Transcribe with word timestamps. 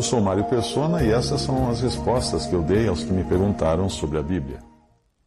Eu 0.00 0.04
sou 0.04 0.18
Mário 0.18 0.44
Persona 0.44 1.02
e 1.02 1.10
essas 1.10 1.42
são 1.42 1.68
as 1.68 1.82
respostas 1.82 2.46
que 2.46 2.54
eu 2.54 2.62
dei 2.62 2.88
aos 2.88 3.04
que 3.04 3.12
me 3.12 3.22
perguntaram 3.22 3.86
sobre 3.90 4.16
a 4.16 4.22
Bíblia. 4.22 4.60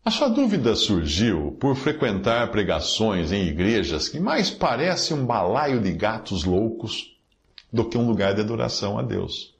A 0.04 0.09
sua 0.09 0.30
dúvida 0.30 0.73
surgiu 0.73 1.55
por 1.59 1.76
frequentar 1.76 2.50
pregações 2.50 3.31
em 3.31 3.45
igrejas 3.45 4.09
que 4.09 4.20
mais 4.20 4.50
parecem 4.50 5.16
um 5.16 5.28
balaio 5.28 5.80
de 5.80 5.91
gatos 5.91 6.44
loucos 6.44 7.16
do 7.72 7.86
que 7.88 8.00
um 8.00 8.08
lugar 8.08 8.34
de 8.34 8.41
adoração 8.41 8.98
a 8.98 9.04
Deus. 9.04 9.54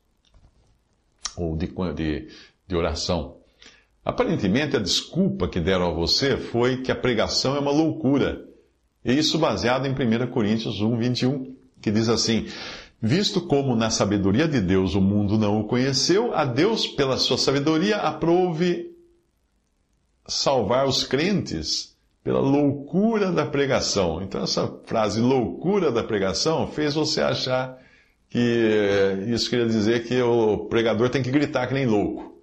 Ou 1.38 1.55
de, 1.55 1.68
de, 1.93 2.27
de 2.68 2.76
oração. 2.76 3.38
Aparentemente, 4.04 4.76
a 4.76 4.80
desculpa 4.80 5.48
que 5.48 5.59
deram 5.59 5.91
a 5.91 5.93
você 5.93 6.38
foi 6.38 6.82
que 6.82 6.91
a 6.91 6.95
pregação 6.95 7.55
é 7.55 7.59
uma 7.59 7.71
loucura. 7.71 8.43
E 9.05 9.13
isso 9.13 9.38
baseado 9.38 9.85
em 9.85 9.91
1 9.91 10.32
Coríntios 10.32 10.82
1, 10.82 10.98
21, 10.98 11.55
que 11.80 11.91
diz 11.91 12.09
assim: 12.09 12.48
Visto 13.05 13.41
como 13.41 13.75
na 13.75 13.89
sabedoria 13.89 14.48
de 14.48 14.62
Deus 14.62 14.96
o 14.96 15.01
mundo 15.01 15.37
não 15.37 15.59
o 15.59 15.65
conheceu, 15.65 16.34
a 16.34 16.46
Deus, 16.46 16.87
pela 16.87 17.18
sua 17.18 17.37
sabedoria, 17.37 17.98
aprove 17.98 18.96
salvar 20.26 20.87
os 20.87 21.04
crentes 21.04 21.98
pela 22.24 22.40
loucura 22.40 23.29
da 23.29 23.46
pregação. 23.46 24.21
Então, 24.24 24.41
essa 24.41 24.74
frase 24.85 25.20
loucura 25.20 25.91
da 25.91 26.01
pregação 26.01 26.65
fez 26.65 26.93
você 26.93 27.20
achar 27.20 27.77
que 28.29 28.40
isso 29.27 29.49
queria 29.49 29.65
dizer 29.65 30.07
que 30.07 30.21
o 30.21 30.59
pregador 30.70 31.09
tem 31.09 31.21
que 31.21 31.29
gritar 31.29 31.68
que 31.68 31.74
nem 31.74 31.85
louco. 31.85 32.41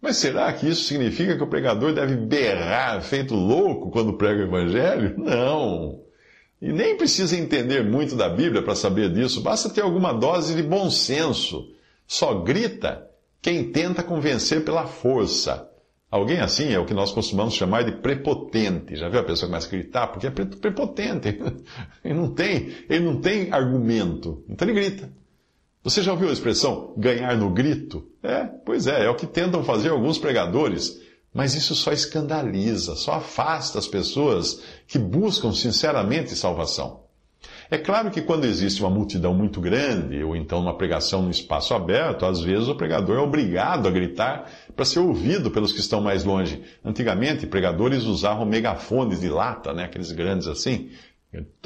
Mas 0.00 0.16
será 0.16 0.50
que 0.54 0.70
isso 0.70 0.84
significa 0.84 1.36
que 1.36 1.42
o 1.42 1.48
pregador 1.50 1.92
deve 1.92 2.16
berrar 2.16 3.02
feito 3.02 3.34
louco 3.34 3.90
quando 3.90 4.14
prega 4.14 4.40
o 4.40 4.46
evangelho? 4.46 5.18
Não. 5.18 6.07
E 6.60 6.72
nem 6.72 6.96
precisa 6.96 7.36
entender 7.36 7.84
muito 7.84 8.16
da 8.16 8.28
Bíblia 8.28 8.62
para 8.62 8.74
saber 8.74 9.12
disso, 9.12 9.40
basta 9.40 9.70
ter 9.70 9.82
alguma 9.82 10.12
dose 10.12 10.54
de 10.54 10.62
bom 10.62 10.90
senso. 10.90 11.72
Só 12.06 12.34
grita 12.40 13.08
quem 13.40 13.70
tenta 13.70 14.02
convencer 14.02 14.64
pela 14.64 14.86
força. 14.86 15.68
Alguém 16.10 16.40
assim 16.40 16.72
é 16.72 16.78
o 16.78 16.86
que 16.86 16.94
nós 16.94 17.12
costumamos 17.12 17.54
chamar 17.54 17.84
de 17.84 17.92
prepotente. 17.92 18.96
Já 18.96 19.08
viu 19.08 19.20
a 19.20 19.24
pessoa 19.24 19.46
que 19.46 19.52
começa 19.52 19.66
a 19.68 19.70
gritar? 19.70 20.06
Porque 20.08 20.26
é 20.26 20.30
prepotente. 20.30 21.28
Ele 22.02 22.14
não 22.14 22.32
tem, 22.32 22.72
ele 22.88 23.04
não 23.04 23.20
tem 23.20 23.52
argumento. 23.52 24.42
Então 24.48 24.66
ele 24.66 24.80
grita. 24.80 25.10
Você 25.84 26.02
já 26.02 26.12
ouviu 26.12 26.28
a 26.28 26.32
expressão 26.32 26.94
ganhar 26.96 27.36
no 27.36 27.50
grito? 27.50 28.10
É, 28.22 28.44
pois 28.44 28.86
é, 28.86 29.04
é 29.04 29.10
o 29.10 29.14
que 29.14 29.26
tentam 29.26 29.62
fazer 29.62 29.90
alguns 29.90 30.18
pregadores. 30.18 31.00
Mas 31.32 31.54
isso 31.54 31.74
só 31.74 31.92
escandaliza, 31.92 32.96
só 32.96 33.14
afasta 33.14 33.78
as 33.78 33.86
pessoas 33.86 34.62
que 34.86 34.98
buscam 34.98 35.52
sinceramente 35.52 36.34
salvação. 36.34 37.08
É 37.70 37.76
claro 37.76 38.10
que 38.10 38.22
quando 38.22 38.46
existe 38.46 38.80
uma 38.80 38.88
multidão 38.88 39.34
muito 39.34 39.60
grande, 39.60 40.22
ou 40.24 40.34
então 40.34 40.58
uma 40.58 40.76
pregação 40.76 41.20
no 41.20 41.30
espaço 41.30 41.74
aberto, 41.74 42.24
às 42.24 42.40
vezes 42.40 42.66
o 42.66 42.74
pregador 42.74 43.18
é 43.18 43.20
obrigado 43.20 43.86
a 43.86 43.90
gritar 43.90 44.50
para 44.74 44.86
ser 44.86 45.00
ouvido 45.00 45.50
pelos 45.50 45.72
que 45.72 45.80
estão 45.80 46.00
mais 46.00 46.24
longe. 46.24 46.62
Antigamente, 46.82 47.46
pregadores 47.46 48.04
usavam 48.04 48.46
megafones 48.46 49.20
de 49.20 49.28
lata, 49.28 49.74
né, 49.74 49.84
aqueles 49.84 50.12
grandes 50.12 50.48
assim, 50.48 50.90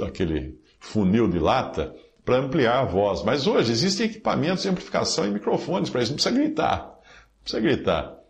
aquele 0.04 0.58
funil 0.80 1.28
de 1.28 1.38
lata, 1.38 1.94
para 2.24 2.38
ampliar 2.38 2.80
a 2.80 2.84
voz. 2.84 3.22
Mas 3.22 3.46
hoje 3.46 3.70
existem 3.70 4.06
equipamentos 4.06 4.64
de 4.64 4.68
amplificação 4.68 5.24
e 5.24 5.30
microfones 5.30 5.88
para 5.88 6.02
isso, 6.02 6.10
não 6.10 6.16
precisa 6.16 6.34
gritar. 6.34 6.78
Não 6.78 7.42
precisa 7.42 7.62
gritar. 7.62 8.21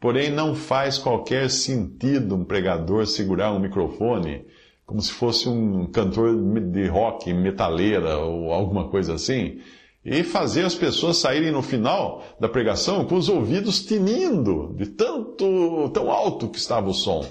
Porém, 0.00 0.30
não 0.30 0.54
faz 0.54 0.98
qualquer 0.98 1.50
sentido 1.50 2.34
um 2.34 2.44
pregador 2.44 3.06
segurar 3.06 3.52
um 3.52 3.58
microfone 3.58 4.44
como 4.86 5.02
se 5.02 5.10
fosse 5.10 5.48
um 5.48 5.86
cantor 5.86 6.36
de 6.70 6.86
rock, 6.86 7.32
metaleira 7.34 8.18
ou 8.18 8.52
alguma 8.52 8.88
coisa 8.88 9.14
assim, 9.14 9.58
e 10.04 10.22
fazer 10.22 10.64
as 10.64 10.76
pessoas 10.76 11.16
saírem 11.16 11.50
no 11.50 11.60
final 11.60 12.22
da 12.38 12.48
pregação 12.48 13.04
com 13.04 13.16
os 13.16 13.28
ouvidos 13.28 13.84
tinindo 13.84 14.72
de 14.76 14.86
tanto, 14.86 15.90
tão 15.92 16.08
alto 16.08 16.48
que 16.48 16.58
estava 16.58 16.88
o 16.88 16.94
som. 16.94 17.26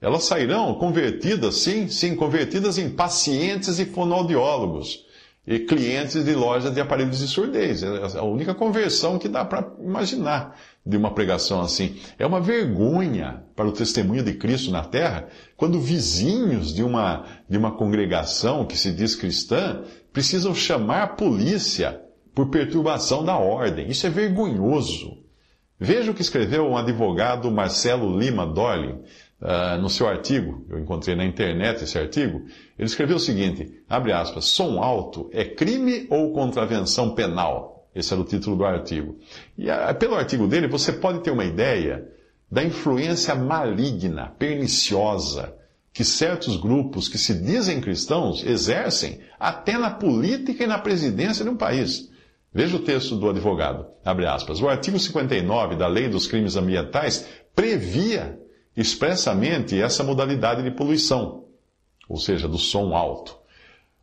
Elas 0.00 0.24
sairão 0.24 0.74
convertidas, 0.76 1.56
sim, 1.56 1.88
sim, 1.88 2.16
convertidas 2.16 2.78
em 2.78 2.88
pacientes 2.88 3.78
e 3.78 3.84
fonoaudiólogos 3.84 5.04
e 5.48 5.60
clientes 5.60 6.22
de 6.22 6.34
lojas 6.34 6.74
de 6.74 6.80
aparelhos 6.80 7.20
de 7.20 7.26
surdez. 7.26 7.82
É 7.82 8.18
a 8.18 8.22
única 8.22 8.54
conversão 8.54 9.18
que 9.18 9.30
dá 9.30 9.46
para 9.46 9.66
imaginar 9.82 10.54
de 10.84 10.94
uma 10.94 11.14
pregação 11.14 11.62
assim. 11.62 11.96
É 12.18 12.26
uma 12.26 12.38
vergonha 12.38 13.44
para 13.56 13.66
o 13.66 13.72
testemunho 13.72 14.22
de 14.22 14.34
Cristo 14.34 14.70
na 14.70 14.84
terra 14.84 15.26
quando 15.56 15.80
vizinhos 15.80 16.74
de 16.74 16.82
uma, 16.82 17.24
de 17.48 17.56
uma 17.56 17.72
congregação 17.72 18.66
que 18.66 18.76
se 18.76 18.92
diz 18.92 19.14
cristã 19.14 19.84
precisam 20.12 20.54
chamar 20.54 21.02
a 21.02 21.08
polícia 21.08 21.98
por 22.34 22.50
perturbação 22.50 23.24
da 23.24 23.38
ordem. 23.38 23.88
Isso 23.88 24.06
é 24.06 24.10
vergonhoso. 24.10 25.16
Veja 25.80 26.10
o 26.10 26.14
que 26.14 26.20
escreveu 26.20 26.66
um 26.66 26.76
advogado 26.76 27.50
Marcelo 27.50 28.18
Lima 28.18 28.44
Dolly 28.44 28.96
uh, 29.40 29.80
no 29.80 29.88
seu 29.88 30.08
artigo, 30.08 30.64
eu 30.68 30.78
encontrei 30.78 31.14
na 31.14 31.24
internet 31.24 31.84
esse 31.84 31.98
artigo, 31.98 32.42
ele 32.78 32.88
escreveu 32.88 33.16
o 33.16 33.20
seguinte, 33.20 33.82
abre 33.88 34.12
aspas, 34.12 34.46
som 34.46 34.82
alto 34.82 35.28
é 35.32 35.44
crime 35.44 36.06
ou 36.10 36.32
contravenção 36.32 37.14
penal? 37.14 37.88
Esse 37.94 38.12
era 38.12 38.20
o 38.20 38.24
título 38.24 38.56
do 38.56 38.64
artigo. 38.64 39.16
E 39.56 39.70
uh, 39.70 39.94
pelo 39.98 40.14
artigo 40.14 40.46
dele 40.46 40.68
você 40.68 40.92
pode 40.92 41.20
ter 41.20 41.30
uma 41.30 41.44
ideia 41.44 42.08
da 42.50 42.62
influência 42.62 43.34
maligna, 43.34 44.32
perniciosa, 44.38 45.54
que 45.92 46.04
certos 46.04 46.56
grupos 46.56 47.08
que 47.08 47.18
se 47.18 47.34
dizem 47.34 47.80
cristãos 47.80 48.44
exercem 48.44 49.20
até 49.38 49.76
na 49.76 49.90
política 49.90 50.64
e 50.64 50.66
na 50.66 50.78
presidência 50.78 51.44
de 51.44 51.50
um 51.50 51.56
país. 51.56 52.08
Veja 52.52 52.76
o 52.76 52.80
texto 52.80 53.16
do 53.16 53.28
advogado, 53.28 53.86
abre 54.04 54.26
aspas. 54.26 54.60
O 54.60 54.68
artigo 54.68 54.98
59 54.98 55.76
da 55.76 55.86
Lei 55.86 56.08
dos 56.08 56.26
Crimes 56.26 56.56
Ambientais 56.56 57.26
previa 57.54 58.38
expressamente 58.78 59.78
essa 59.80 60.04
modalidade 60.04 60.62
de 60.62 60.70
poluição, 60.70 61.44
ou 62.08 62.16
seja, 62.16 62.46
do 62.46 62.56
som 62.56 62.94
alto. 62.94 63.36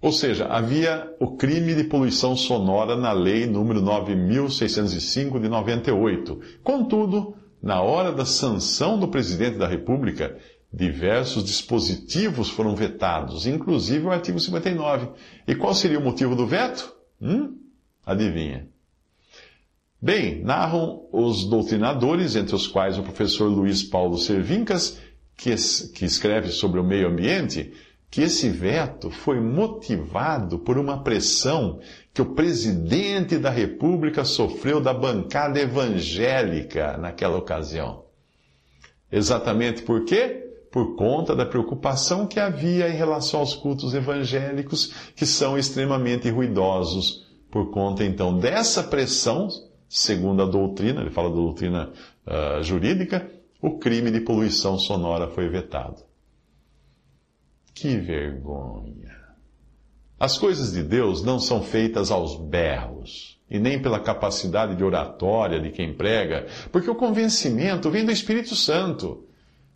Ou 0.01 0.11
seja, 0.11 0.47
havia 0.47 1.09
o 1.17 1.37
crime 1.37 1.73
de 1.73 1.85
poluição 1.85 2.35
sonora 2.35 2.97
na 2.97 3.13
lei 3.13 3.47
número 3.47 3.81
9605 3.81 5.39
de 5.39 5.47
98. 5.47 6.41
Contudo, 6.61 7.35
na 7.63 7.81
hora 7.81 8.11
da 8.11 8.25
sanção 8.25 8.99
do 8.99 9.07
presidente 9.07 9.57
da 9.57 9.65
República, 9.65 10.37
diversos 10.71 11.45
dispositivos 11.45 12.49
foram 12.49 12.75
vetados, 12.75 13.47
inclusive 13.47 14.05
o 14.05 14.11
artigo 14.11 14.39
59. 14.41 15.07
E 15.47 15.55
qual 15.55 15.73
seria 15.73 15.97
o 15.97 16.03
motivo 16.03 16.35
do 16.35 16.45
veto? 16.45 16.93
Hum? 17.21 17.57
Adivinha. 18.05 18.67
Bem, 20.05 20.43
narram 20.43 21.07
os 21.11 21.45
doutrinadores, 21.45 22.35
entre 22.35 22.53
os 22.53 22.67
quais 22.67 22.95
o 22.95 23.01
professor 23.01 23.47
Luiz 23.47 23.81
Paulo 23.81 24.19
Cervincas, 24.19 24.99
que, 25.35 25.49
que 25.95 26.05
escreve 26.05 26.49
sobre 26.49 26.79
o 26.79 26.83
meio 26.83 27.07
ambiente, 27.07 27.73
que 28.11 28.21
esse 28.21 28.47
veto 28.47 29.09
foi 29.09 29.39
motivado 29.39 30.59
por 30.59 30.77
uma 30.77 31.01
pressão 31.01 31.79
que 32.13 32.21
o 32.21 32.35
presidente 32.35 33.39
da 33.39 33.49
República 33.49 34.23
sofreu 34.23 34.79
da 34.79 34.93
bancada 34.93 35.59
evangélica 35.59 36.99
naquela 36.99 37.39
ocasião. 37.39 38.03
Exatamente 39.11 39.81
por 39.81 40.05
quê? 40.05 40.51
Por 40.71 40.95
conta 40.95 41.35
da 41.35 41.47
preocupação 41.47 42.27
que 42.27 42.39
havia 42.39 42.89
em 42.89 42.95
relação 42.95 43.39
aos 43.39 43.55
cultos 43.55 43.95
evangélicos, 43.95 44.93
que 45.15 45.25
são 45.25 45.57
extremamente 45.57 46.29
ruidosos, 46.29 47.25
por 47.49 47.71
conta 47.71 48.03
então 48.03 48.37
dessa 48.37 48.83
pressão 48.83 49.49
segundo 49.95 50.43
a 50.43 50.45
doutrina, 50.45 51.01
ele 51.01 51.09
fala 51.09 51.29
da 51.29 51.35
doutrina 51.35 51.91
uh, 52.27 52.61
jurídica, 52.61 53.29
o 53.61 53.77
crime 53.77 54.11
de 54.11 54.19
poluição 54.19 54.77
sonora 54.77 55.29
foi 55.29 55.47
vetado. 55.47 56.03
Que 57.73 57.97
vergonha! 57.97 59.15
As 60.19 60.37
coisas 60.37 60.73
de 60.73 60.83
Deus 60.83 61.23
não 61.23 61.39
são 61.39 61.61
feitas 61.61 62.11
aos 62.11 62.35
berros, 62.35 63.39
e 63.49 63.57
nem 63.57 63.81
pela 63.81 63.99
capacidade 63.99 64.75
de 64.75 64.83
oratória 64.83 65.59
de 65.61 65.71
quem 65.71 65.93
prega, 65.93 66.45
porque 66.71 66.89
o 66.89 66.95
convencimento 66.95 67.89
vem 67.89 68.05
do 68.05 68.11
Espírito 68.11 68.55
Santo. 68.55 69.25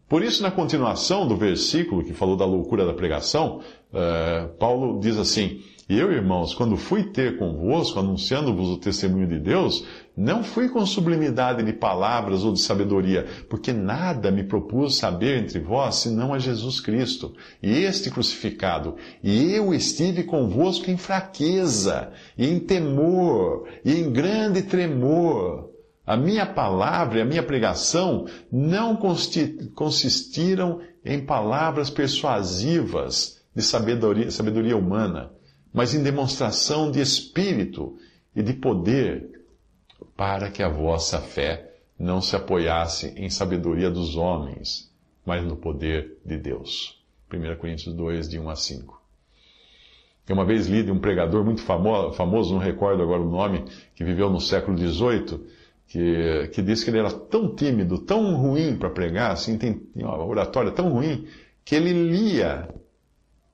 Por 0.08 0.24
isso, 0.24 0.42
na 0.42 0.52
continuação 0.52 1.28
do 1.28 1.38
versículo 1.38 2.04
que 2.04 2.14
falou 2.14 2.36
da 2.36 2.46
loucura 2.46 2.86
da 2.86 2.94
pregação, 2.94 3.62
uh, 3.94 4.50
Paulo 4.58 5.00
diz 5.00 5.18
assim: 5.18 5.62
E 5.90 5.98
eu, 5.98 6.12
irmãos, 6.12 6.54
quando 6.54 6.78
fui 6.78 7.06
ter 7.06 7.40
convosco, 7.40 7.98
anunciando-vos 7.98 8.70
o 8.70 8.78
testemunho 8.78 9.28
de 9.28 9.40
Deus, 9.40 9.84
não 10.16 10.44
fui 10.44 10.70
com 10.70 10.86
sublimidade 10.86 11.64
de 11.64 11.74
palavras 11.74 12.44
ou 12.44 12.54
de 12.54 12.60
sabedoria, 12.60 13.26
porque 13.50 13.74
nada 13.74 14.30
me 14.30 14.44
propus 14.44 14.98
saber 14.98 15.40
entre 15.40 15.60
vós 15.60 15.96
senão 15.96 16.32
a 16.32 16.38
Jesus 16.38 16.80
Cristo, 16.80 17.34
e 17.64 17.72
este 17.72 18.12
crucificado. 18.12 18.98
E 19.24 19.52
eu 19.52 19.74
estive 19.74 20.26
convosco 20.26 20.92
em 20.92 20.98
fraqueza, 20.98 22.12
e 22.38 22.48
em 22.48 22.60
temor, 22.60 23.68
e 23.84 23.96
em 23.96 24.12
grande 24.12 24.62
tremor. 24.62 25.72
A 26.06 26.16
minha 26.16 26.46
palavra 26.46 27.18
e 27.18 27.22
a 27.24 27.26
minha 27.26 27.42
pregação 27.42 28.28
não 28.52 28.96
consistiram 29.74 30.82
em 31.04 31.26
palavras 31.26 31.90
persuasivas 31.90 33.42
de 33.56 33.64
sabedoria, 33.64 34.30
sabedoria 34.30 34.78
humana, 34.78 35.32
mas 35.74 35.94
em 35.94 36.04
demonstração 36.04 36.92
de 36.92 37.00
espírito 37.00 37.98
e 38.36 38.42
de 38.42 38.54
poder, 38.54 39.42
para 40.16 40.50
que 40.50 40.64
a 40.64 40.70
vossa 40.70 41.20
fé 41.20 41.74
não 41.98 42.22
se 42.22 42.36
apoiasse 42.36 43.14
em 43.18 43.30
sabedoria 43.30 43.90
dos 43.90 44.16
homens, 44.16 44.92
mas 45.26 45.44
no 45.46 45.56
poder 45.56 46.18
de 46.26 46.38
Deus. 46.38 47.00
1 47.32 47.58
Coríntios 47.58 47.94
2, 47.94 48.30
de 48.30 48.40
1 48.40 48.50
a 48.50 48.56
5. 48.56 49.00
Eu 50.28 50.36
uma 50.36 50.46
vez 50.46 50.68
li 50.68 50.84
de 50.84 50.92
um 50.92 51.00
pregador 51.00 51.44
muito 51.44 51.62
famoso, 51.62 52.54
não 52.54 52.60
recordo 52.60 53.02
agora 53.02 53.22
o 53.22 53.30
nome, 53.30 53.66
que 53.96 54.04
viveu 54.04 54.30
no 54.30 54.40
século 54.40 54.78
XVIII, 54.78 55.40
que, 55.88 56.50
que 56.54 56.62
disse 56.62 56.84
que 56.86 56.92
ele 56.92 57.00
era 57.00 57.12
tão 57.12 57.56
tímido, 57.56 57.98
tão 57.98 58.36
ruim 58.36 58.78
para 58.78 58.92
pregar, 58.92 59.32
assim, 59.32 59.58
tem, 59.58 59.82
uma 59.96 60.24
oratória 60.24 60.72
tão 60.72 60.90
ruim, 60.90 61.28
que 61.66 61.76
ele 61.76 61.92
lia, 61.94 62.70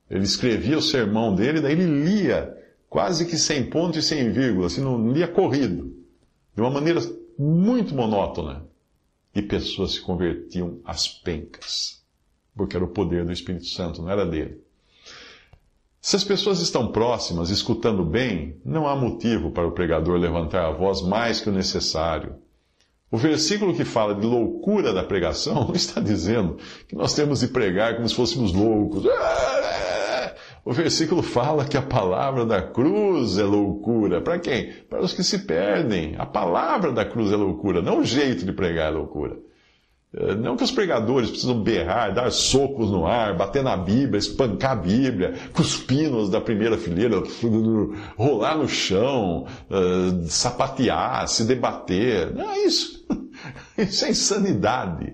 ele 0.10 0.24
escrevia 0.24 0.78
o 0.78 0.82
sermão 0.82 1.34
dele, 1.34 1.62
daí 1.62 1.74
ele 1.74 2.04
lia 2.04 2.56
quase 2.90 3.26
que 3.26 3.38
sem 3.38 3.66
ponto 3.70 3.98
e 3.98 4.02
sem 4.02 4.32
vírgula, 4.32 4.68
assim, 4.68 4.82
não 4.82 5.12
lia 5.12 5.28
corrido, 5.28 5.94
de 6.56 6.62
uma 6.62 6.70
maneira 6.70 7.02
muito 7.38 7.94
monótona. 7.94 8.66
E 9.34 9.42
pessoas 9.42 9.92
se 9.92 10.02
convertiam 10.02 10.80
às 10.86 11.10
pencas, 11.10 12.02
porque 12.56 12.76
era 12.76 12.86
o 12.86 12.90
poder 12.90 13.26
do 13.26 13.34
Espírito 13.34 13.66
Santo, 13.66 14.02
não 14.02 14.10
era 14.10 14.26
dele. 14.26 14.62
Se 16.00 16.16
as 16.16 16.24
pessoas 16.24 16.62
estão 16.62 16.92
próximas, 16.92 17.50
escutando 17.50 18.06
bem, 18.06 18.62
não 18.64 18.88
há 18.88 18.96
motivo 18.96 19.52
para 19.52 19.68
o 19.68 19.72
pregador 19.72 20.18
levantar 20.18 20.66
a 20.66 20.72
voz 20.72 21.02
mais 21.02 21.42
que 21.42 21.50
o 21.50 21.52
necessário. 21.52 22.36
O 23.12 23.18
versículo 23.18 23.76
que 23.76 23.84
fala 23.84 24.14
de 24.14 24.26
loucura 24.26 24.94
da 24.94 25.04
pregação 25.04 25.66
não 25.68 25.74
está 25.76 26.00
dizendo 26.00 26.58
que 26.88 26.96
nós 26.96 27.14
temos 27.14 27.40
de 27.40 27.48
pregar 27.48 27.96
como 27.96 28.08
se 28.08 28.16
fôssemos 28.16 28.54
loucos. 28.54 29.04
O 30.66 30.74
versículo 30.74 31.22
fala 31.22 31.64
que 31.64 31.78
a 31.78 31.82
palavra 31.82 32.44
da 32.44 32.60
cruz 32.60 33.38
é 33.38 33.44
loucura. 33.44 34.20
Para 34.20 34.40
quem? 34.40 34.74
Para 34.90 35.04
os 35.04 35.14
que 35.14 35.24
se 35.24 35.46
perdem. 35.46 36.16
A 36.18 36.26
palavra 36.26 36.92
da 36.92 37.06
cruz 37.06 37.32
é 37.32 37.36
loucura, 37.36 37.84
não 37.84 38.00
o 38.00 38.04
jeito 38.04 38.44
de 38.44 38.52
pregar 38.52 38.88
é 38.88 38.96
loucura. 38.96 39.38
Eh, 40.12 40.34
não 40.34 40.58
que 40.58 40.64
os 40.64 40.72
pregadores 40.72 41.30
precisam 41.30 41.62
berrar, 41.62 42.16
dar 42.16 42.32
socos 42.32 42.90
no 42.90 43.06
ar, 43.06 43.38
bater 43.38 43.62
na 43.62 43.78
Bíblia, 43.78 44.18
espancar 44.18 44.72
a 44.72 44.76
Bíblia, 44.76 45.36
cuspir-nos 45.54 46.32
da 46.32 46.42
primeira 46.42 46.80
fileira, 46.80 47.22
rolar 48.18 48.58
no 48.58 48.68
chão, 48.68 49.46
uh, 49.70 50.28
sapatear, 50.28 51.28
se 51.28 51.44
debater. 51.44 52.34
Não 52.34 52.50
é 52.50 52.66
isso. 52.66 53.06
Isso 53.78 54.06
é 54.06 54.10
insanidade. 54.10 55.14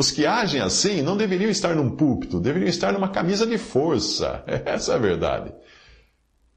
Os 0.00 0.10
que 0.10 0.24
agem 0.24 0.62
assim 0.62 1.02
não 1.02 1.14
deveriam 1.14 1.50
estar 1.50 1.76
num 1.76 1.94
púlpito, 1.94 2.40
deveriam 2.40 2.70
estar 2.70 2.90
numa 2.90 3.10
camisa 3.10 3.46
de 3.46 3.58
força. 3.58 4.42
Essa 4.64 4.92
é 4.92 4.94
a 4.94 4.98
verdade. 4.98 5.52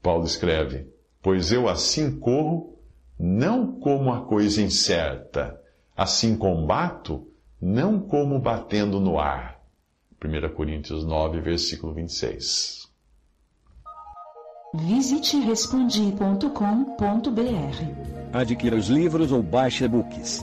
Paulo 0.02 0.24
escreve: 0.24 0.86
Pois 1.20 1.52
eu 1.52 1.68
assim 1.68 2.18
corro, 2.18 2.78
não 3.18 3.78
como 3.78 4.10
a 4.10 4.24
coisa 4.24 4.62
incerta, 4.62 5.60
assim 5.94 6.34
combato 6.38 7.28
não 7.60 8.00
como 8.00 8.38
batendo 8.38 8.98
no 8.98 9.18
ar. 9.18 9.60
1 10.24 10.54
Coríntios 10.54 11.04
9, 11.04 11.42
versículo 11.42 11.92
26. 11.92 12.88
Visite 14.72 15.38
respondi.com.br. 15.40 16.38
Adquira 18.32 18.74
os 18.74 18.88
livros 18.88 19.30
ou 19.32 19.42
baixe 19.42 19.84
e-books. 19.84 20.42